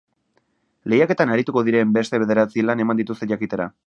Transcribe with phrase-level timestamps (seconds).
[0.93, 3.69] Lehiaketan arituko diren beste bederatzi lan eman dituzte jakitera.